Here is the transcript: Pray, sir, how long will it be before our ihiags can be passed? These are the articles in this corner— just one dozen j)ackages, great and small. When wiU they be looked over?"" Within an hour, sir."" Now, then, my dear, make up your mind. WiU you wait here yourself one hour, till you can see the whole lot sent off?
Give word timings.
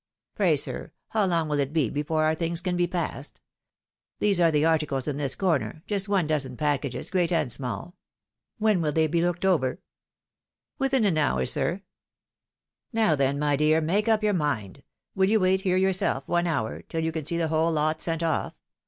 Pray, 0.33 0.57
sir, 0.57 0.91
how 1.09 1.25
long 1.27 1.47
will 1.47 1.59
it 1.59 1.71
be 1.73 1.87
before 1.87 2.23
our 2.25 2.35
ihiags 2.35 2.63
can 2.63 2.75
be 2.75 2.87
passed? 2.87 3.39
These 4.17 4.39
are 4.41 4.49
the 4.49 4.65
articles 4.65 5.07
in 5.07 5.17
this 5.17 5.35
corner— 5.35 5.83
just 5.85 6.09
one 6.09 6.25
dozen 6.25 6.57
j)ackages, 6.57 7.11
great 7.11 7.31
and 7.31 7.51
small. 7.51 7.95
When 8.57 8.81
wiU 8.81 8.91
they 8.95 9.05
be 9.05 9.21
looked 9.21 9.45
over?"" 9.45 9.79
Within 10.79 11.05
an 11.05 11.19
hour, 11.19 11.45
sir."" 11.45 11.83
Now, 12.91 13.13
then, 13.15 13.37
my 13.37 13.55
dear, 13.55 13.79
make 13.79 14.07
up 14.07 14.23
your 14.23 14.33
mind. 14.33 14.81
WiU 15.15 15.27
you 15.27 15.39
wait 15.39 15.61
here 15.61 15.77
yourself 15.77 16.27
one 16.27 16.47
hour, 16.47 16.81
till 16.81 17.01
you 17.03 17.11
can 17.11 17.23
see 17.23 17.37
the 17.37 17.49
whole 17.49 17.71
lot 17.71 18.01
sent 18.01 18.23
off? 18.23 18.55